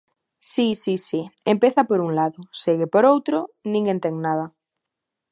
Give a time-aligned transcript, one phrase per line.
[0.51, 3.37] Si, si, si, empeza por un lado, segue por outro,
[3.73, 4.45] ninguén ten nada.